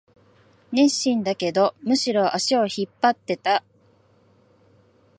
[0.71, 3.63] 熱心だけど、むしろ足を引っ張ってた